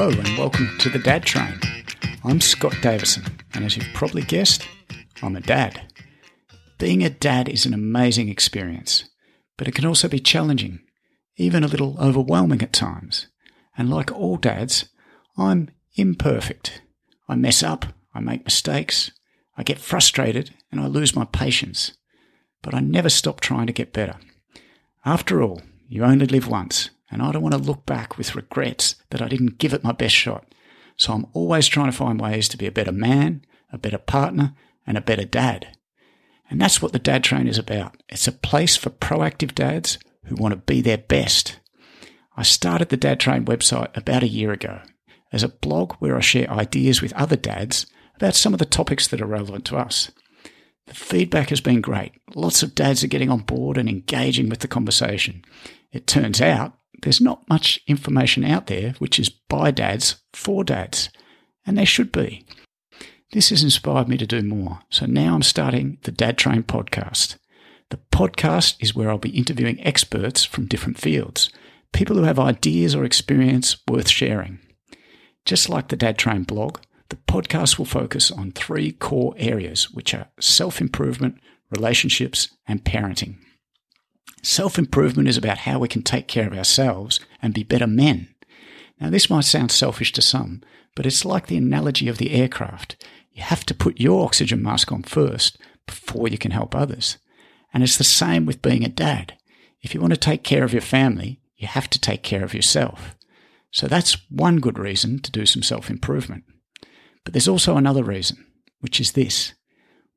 [0.00, 1.60] Hello and welcome to the Dad Train.
[2.24, 4.66] I'm Scott Davison, and as you've probably guessed,
[5.22, 5.92] I'm a dad.
[6.78, 9.04] Being a dad is an amazing experience,
[9.58, 10.80] but it can also be challenging,
[11.36, 13.26] even a little overwhelming at times.
[13.76, 14.86] And like all dads,
[15.36, 16.80] I'm imperfect.
[17.28, 19.10] I mess up, I make mistakes,
[19.58, 21.92] I get frustrated, and I lose my patience.
[22.62, 24.16] But I never stop trying to get better.
[25.04, 28.94] After all, you only live once, and I don't want to look back with regrets
[29.10, 30.46] that I didn't give it my best shot.
[30.96, 34.54] So I'm always trying to find ways to be a better man, a better partner,
[34.86, 35.76] and a better dad.
[36.50, 38.02] And that's what the Dad Train is about.
[38.08, 41.60] It's a place for proactive dads who want to be their best.
[42.36, 44.80] I started the Dad Train website about a year ago
[45.32, 47.86] as a blog where I share ideas with other dads
[48.16, 50.10] about some of the topics that are relevant to us.
[50.86, 52.12] The feedback has been great.
[52.34, 55.44] Lots of dads are getting on board and engaging with the conversation.
[55.92, 61.10] It turns out there's not much information out there which is by dads for dads,
[61.66, 62.44] and there should be.
[63.32, 67.36] This has inspired me to do more, so now I'm starting the Dad Train podcast.
[67.90, 71.50] The podcast is where I'll be interviewing experts from different fields,
[71.92, 74.58] people who have ideas or experience worth sharing.
[75.44, 80.14] Just like the Dad Train blog, the podcast will focus on three core areas, which
[80.14, 81.38] are self improvement,
[81.70, 83.38] relationships, and parenting.
[84.42, 88.34] Self improvement is about how we can take care of ourselves and be better men.
[89.00, 90.62] Now, this might sound selfish to some,
[90.94, 93.02] but it's like the analogy of the aircraft.
[93.32, 97.18] You have to put your oxygen mask on first before you can help others.
[97.72, 99.36] And it's the same with being a dad.
[99.82, 102.54] If you want to take care of your family, you have to take care of
[102.54, 103.14] yourself.
[103.70, 106.44] So that's one good reason to do some self improvement.
[107.24, 108.44] But there's also another reason,
[108.80, 109.54] which is this.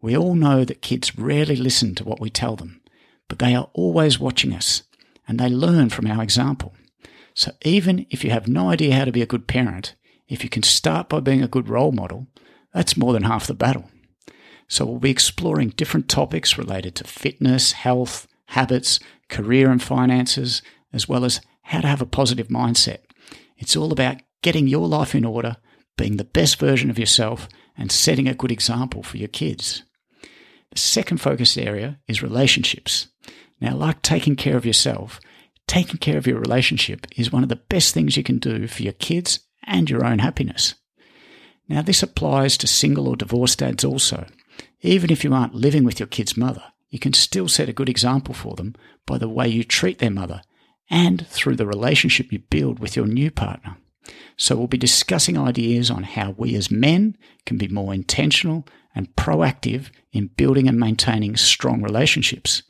[0.00, 2.79] We all know that kids rarely listen to what we tell them,
[3.30, 4.82] but they are always watching us
[5.28, 6.74] and they learn from our example.
[7.32, 9.94] So even if you have no idea how to be a good parent,
[10.28, 12.26] if you can start by being a good role model,
[12.74, 13.88] that's more than half the battle.
[14.66, 20.60] So we'll be exploring different topics related to fitness, health, habits, career and finances,
[20.92, 22.98] as well as how to have a positive mindset.
[23.56, 25.56] It's all about getting your life in order
[25.96, 29.84] being the best version of yourself and setting a good example for your kids.
[30.72, 33.06] The second focus area is relationships.
[33.60, 35.20] Now, like taking care of yourself,
[35.66, 38.82] taking care of your relationship is one of the best things you can do for
[38.82, 40.74] your kids and your own happiness.
[41.68, 44.26] Now, this applies to single or divorced dads also.
[44.80, 47.88] Even if you aren't living with your kid's mother, you can still set a good
[47.88, 48.74] example for them
[49.06, 50.42] by the way you treat their mother
[50.90, 53.76] and through the relationship you build with your new partner.
[54.36, 57.16] So we'll be discussing ideas on how we as men
[57.46, 62.62] can be more intentional and proactive in building and maintaining strong relationships.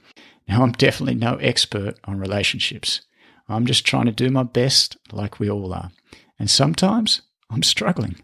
[0.50, 3.03] Now, I'm definitely no expert on relationships.
[3.49, 5.93] I'm just trying to do my best like we all are.
[6.41, 8.16] And sometimes I'm struggling.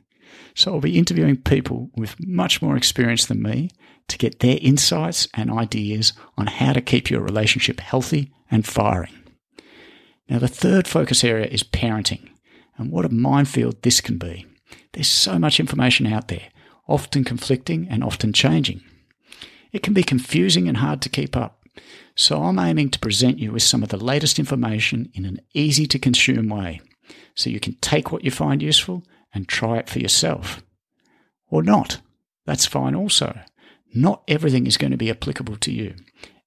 [0.53, 3.71] So I'll be interviewing people with much more experience than me
[4.09, 9.15] to get their insights and ideas on how to keep your relationship healthy and firing.
[10.29, 12.29] Now, the third focus area is parenting.
[12.77, 14.47] And what a minefield this can be.
[14.95, 16.49] There's so much information out there,
[16.89, 18.83] often conflicting and often changing.
[19.71, 21.56] It can be confusing and hard to keep up.
[22.15, 25.87] So I'm aiming to present you with some of the latest information in an easy
[25.87, 26.81] to consume way
[27.35, 29.05] so you can take what you find useful
[29.35, 30.63] and try it for yourself.
[31.49, 32.01] Or not.
[32.47, 33.39] That's fine also.
[33.95, 35.95] Not everything is going to be applicable to you.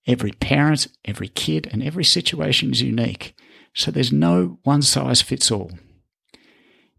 [0.07, 3.35] Every parent, every kid, and every situation is unique.
[3.73, 5.71] So there's no one size fits all.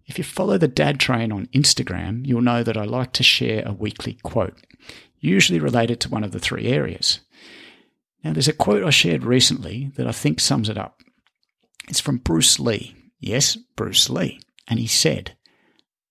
[0.06, 3.62] If you follow the Dad Train on Instagram, you'll know that I like to share
[3.64, 4.58] a weekly quote,
[5.20, 7.20] usually related to one of the three areas.
[8.22, 11.00] Now, there's a quote I shared recently that I think sums it up.
[11.88, 12.94] It's from Bruce Lee.
[13.18, 14.40] Yes, Bruce Lee.
[14.68, 15.36] And he said,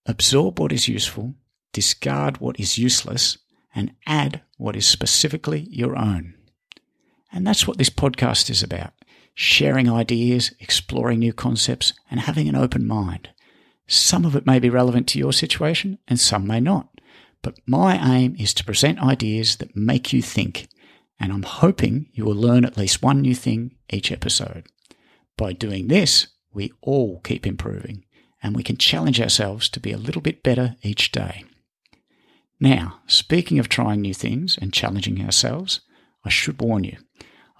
[0.05, 1.35] Absorb what is useful,
[1.71, 3.37] discard what is useless,
[3.75, 6.33] and add what is specifically your own.
[7.31, 8.93] And that's what this podcast is about
[9.35, 13.29] sharing ideas, exploring new concepts, and having an open mind.
[13.87, 16.89] Some of it may be relevant to your situation and some may not.
[17.41, 20.67] But my aim is to present ideas that make you think,
[21.19, 24.67] and I'm hoping you will learn at least one new thing each episode.
[25.37, 28.05] By doing this, we all keep improving,
[28.41, 31.45] and we can challenge ourselves to be a little bit better each day.
[32.59, 35.81] Now, speaking of trying new things and challenging ourselves,
[36.25, 36.97] I should warn you.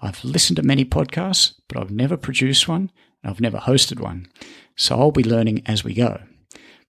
[0.02, 2.90] I've listened to many podcasts, but I've never produced one
[3.22, 4.28] and I've never hosted one
[4.80, 6.22] so I'll be learning as we go.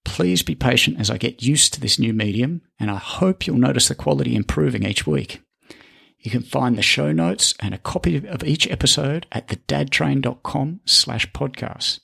[0.05, 3.57] Please be patient as I get used to this new medium, and I hope you'll
[3.57, 5.41] notice the quality improving each week.
[6.21, 11.31] You can find the show notes and a copy of each episode at thedadtrain.com slash
[11.31, 11.99] podcast.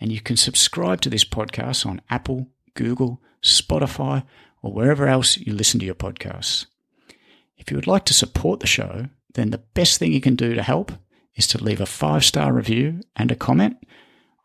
[0.00, 4.24] and you can subscribe to this podcast on Apple, Google, Spotify,
[4.62, 6.64] or wherever else you listen to your podcasts.
[7.58, 10.54] If you would like to support the show, then the best thing you can do
[10.54, 10.92] to help
[11.34, 13.76] is to leave a five star review and a comment,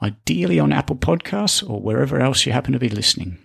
[0.02, 3.38] ideally on Apple Podcasts or wherever else you happen to be listening.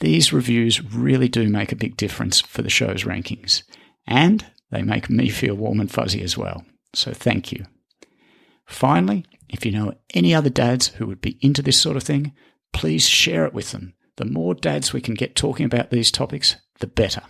[0.00, 3.62] These reviews really do make a big difference for the show's rankings,
[4.06, 6.64] and they make me feel warm and fuzzy as well.
[6.94, 7.66] So thank you.
[8.66, 12.32] Finally, if you know any other dads who would be into this sort of thing,
[12.72, 13.94] please share it with them.
[14.16, 17.22] The more dads we can get talking about these topics, the better.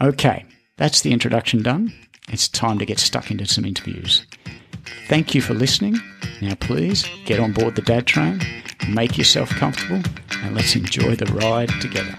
[0.00, 0.46] Okay,
[0.78, 1.92] that's the introduction done.
[2.28, 4.24] It's time to get stuck into some interviews.
[5.08, 6.00] Thank you for listening.
[6.40, 8.40] Now, please get on board the dad train,
[8.88, 10.02] make yourself comfortable,
[10.42, 12.18] and let's enjoy the ride together.